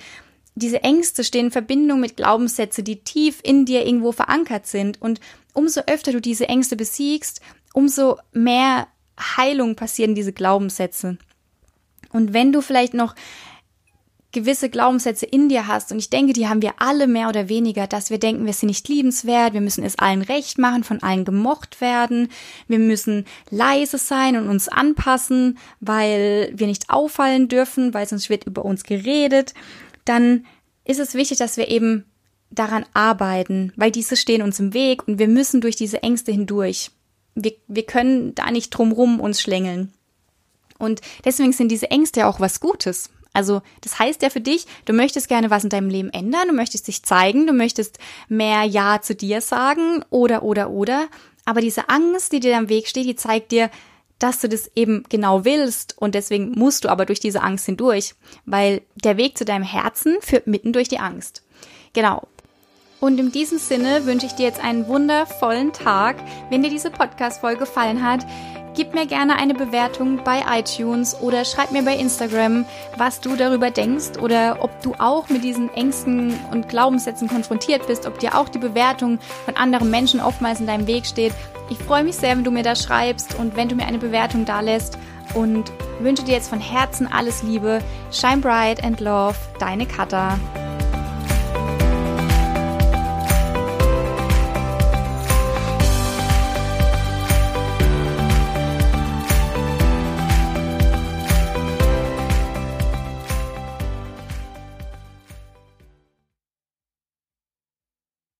diese 0.56 0.84
Ängste 0.84 1.24
stehen 1.24 1.48
in 1.48 1.52
Verbindung 1.52 2.00
mit 2.00 2.18
Glaubenssätze, 2.18 2.82
die 2.82 3.04
tief 3.04 3.40
in 3.44 3.66
dir 3.66 3.86
irgendwo 3.86 4.12
verankert 4.12 4.68
sind. 4.68 5.02
Und 5.02 5.20
umso 5.54 5.82
öfter 5.88 6.12
du 6.12 6.22
diese 6.22 6.48
Ängste 6.48 6.76
besiegst, 6.76 7.42
umso 7.74 8.18
mehr 8.32 8.88
Heilung 9.20 9.76
passieren 9.76 10.16
diese 10.16 10.34
Glaubenssätze. 10.34 11.18
Und 12.12 12.34
wenn 12.34 12.52
du 12.52 12.62
vielleicht 12.62 12.94
noch 12.94 13.16
gewisse 14.32 14.70
Glaubenssätze 14.70 15.26
in 15.26 15.50
dir 15.50 15.68
hast, 15.68 15.92
und 15.92 16.00
ich 16.00 16.10
denke, 16.10 16.34
die 16.34 16.48
haben 16.48 16.62
wir 16.62 16.74
alle 16.78 17.08
mehr 17.08 17.30
oder 17.30 17.50
weniger, 17.50 17.88
dass 17.88 18.10
wir 18.10 18.20
denken, 18.20 18.46
wir 18.46 18.54
sind 18.54 18.68
nicht 18.68 18.88
liebenswert, 18.88 19.54
wir 19.54 19.62
müssen 19.62 19.84
es 19.84 20.00
allen 20.00 20.22
recht 20.22 20.58
machen, 20.58 20.84
von 20.84 21.04
allen 21.04 21.26
gemocht 21.26 21.82
werden, 21.82 22.30
wir 22.68 22.80
müssen 22.80 23.26
leise 23.50 23.98
sein 23.98 24.38
und 24.38 24.48
uns 24.48 24.68
anpassen, 24.68 25.58
weil 25.80 26.52
wir 26.56 26.68
nicht 26.68 26.90
auffallen 26.90 27.48
dürfen, 27.48 27.94
weil 27.94 28.08
sonst 28.08 28.30
wird 28.30 28.46
über 28.46 28.64
uns 28.64 28.84
geredet, 28.84 29.54
dann 30.06 30.46
ist 30.86 31.00
es 31.00 31.14
wichtig, 31.14 31.38
dass 31.38 31.58
wir 31.58 31.68
eben 31.68 32.06
daran 32.50 32.86
arbeiten, 32.94 33.72
weil 33.76 33.92
diese 33.92 34.16
stehen 34.16 34.42
uns 34.42 34.60
im 34.60 34.74
Weg 34.74 35.08
und 35.08 35.20
wir 35.20 35.28
müssen 35.28 35.62
durch 35.62 35.76
diese 35.76 36.04
Ängste 36.04 36.32
hindurch. 36.32 36.92
Wir, 37.36 37.54
wir 37.68 37.86
können 37.86 38.36
da 38.36 38.52
nicht 38.52 38.72
drumrum 38.72 39.20
uns 39.20 39.42
schlängeln. 39.42 39.94
Und 40.78 41.02
deswegen 41.24 41.54
sind 41.54 41.70
diese 41.70 41.92
Ängste 41.92 42.22
ja 42.22 42.28
auch 42.28 42.40
was 42.40 42.60
Gutes. 42.60 43.10
Also 43.34 43.62
das 43.82 43.98
heißt 44.00 44.22
ja 44.22 44.30
für 44.30 44.42
dich, 44.42 44.66
du 44.86 44.94
möchtest 44.94 45.28
gerne 45.28 45.50
was 45.50 45.64
in 45.64 45.70
deinem 45.70 45.90
Leben 45.90 46.10
ändern, 46.10 46.50
du 46.50 46.54
möchtest 46.54 46.88
dich 46.88 47.04
zeigen, 47.04 47.48
du 47.48 47.54
möchtest 47.54 47.98
mehr 48.28 48.64
Ja 48.64 49.02
zu 49.02 49.16
dir 49.16 49.42
sagen 49.42 50.04
oder 50.10 50.44
oder 50.44 50.70
oder. 50.70 51.08
Aber 51.46 51.62
diese 51.62 51.90
Angst, 51.90 52.34
die 52.34 52.40
dir 52.40 52.58
am 52.58 52.70
Weg 52.70 52.88
steht, 52.88 53.06
die 53.06 53.16
zeigt 53.16 53.52
dir, 53.52 53.70
dass 54.20 54.40
du 54.40 54.48
das 54.48 54.70
eben 54.76 55.04
genau 55.10 55.46
willst 55.46 55.98
und 55.98 56.14
deswegen 56.14 56.52
musst 56.52 56.84
du 56.84 56.90
aber 56.90 57.06
durch 57.06 57.20
diese 57.20 57.42
Angst 57.42 57.66
hindurch, 57.66 58.14
weil 58.46 58.82
der 58.96 59.18
Weg 59.18 59.38
zu 59.38 59.46
deinem 59.46 59.64
Herzen 59.64 60.18
führt 60.22 60.46
mitten 60.46 60.74
durch 60.74 60.88
die 60.88 61.00
Angst. 61.00 61.42
Genau. 61.94 62.28
Und 63.00 63.20
in 63.20 63.32
diesem 63.32 63.58
Sinne 63.58 64.06
wünsche 64.06 64.28
ich 64.28 64.34
dir 64.34 64.46
jetzt 64.46 64.64
einen 64.64 64.88
wundervollen 64.88 65.74
Tag. 65.74 66.18
Wenn 66.52 66.62
dir 66.62 66.70
diese 66.70 66.92
Podcast-Folge 66.92 67.62
gefallen 67.62 68.06
hat, 68.06 68.28
Gib 68.74 68.94
mir 68.94 69.06
gerne 69.06 69.36
eine 69.36 69.54
Bewertung 69.54 70.24
bei 70.24 70.44
iTunes 70.50 71.20
oder 71.20 71.44
schreib 71.44 71.72
mir 71.72 71.84
bei 71.84 71.96
Instagram, 71.96 72.66
was 72.96 73.20
du 73.20 73.36
darüber 73.36 73.70
denkst 73.70 74.18
oder 74.22 74.60
ob 74.62 74.82
du 74.82 74.94
auch 74.98 75.28
mit 75.28 75.44
diesen 75.44 75.74
Ängsten 75.74 76.34
und 76.52 76.70
Glaubenssätzen 76.70 77.28
konfrontiert 77.28 77.86
bist, 77.88 78.06
ob 78.06 78.20
dir 78.20 78.38
auch 78.38 78.48
die 78.48 78.60
Bewertung 78.60 79.20
von 79.44 79.58
anderen 79.58 79.90
Menschen 79.92 80.22
oftmals 80.22 80.62
in 80.62 80.68
deinem 80.68 80.88
Weg 80.88 81.06
steht. 81.06 81.34
Ich 81.70 81.80
freue 81.80 82.06
mich 82.06 82.16
sehr, 82.16 82.38
wenn 82.38 82.46
du 82.46 82.52
mir 82.52 82.64
das 82.64 82.84
schreibst 82.84 83.38
und 83.38 83.58
wenn 83.58 83.68
du 83.68 83.76
mir 83.76 83.86
eine 83.86 83.98
Bewertung 83.98 84.46
da 84.46 84.62
lässt 84.62 84.98
und 85.34 85.70
wünsche 86.00 86.24
dir 86.24 86.36
jetzt 86.36 86.50
von 86.50 86.62
Herzen 86.62 87.12
alles 87.12 87.44
Liebe. 87.44 87.82
Shine 88.12 88.38
bright 88.38 88.82
and 88.84 89.02
love, 89.02 89.36
deine 89.60 89.86
Katha. 89.86 90.40